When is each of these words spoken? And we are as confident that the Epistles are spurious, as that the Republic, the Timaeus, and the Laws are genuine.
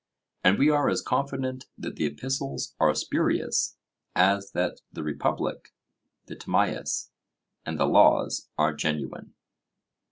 And 0.43 0.57
we 0.57 0.71
are 0.71 0.89
as 0.89 0.99
confident 0.99 1.67
that 1.77 1.95
the 1.95 2.07
Epistles 2.07 2.73
are 2.79 2.91
spurious, 2.95 3.77
as 4.15 4.51
that 4.53 4.81
the 4.91 5.03
Republic, 5.03 5.75
the 6.25 6.35
Timaeus, 6.35 7.11
and 7.67 7.79
the 7.79 7.85
Laws 7.85 8.49
are 8.57 8.73
genuine. 8.73 9.35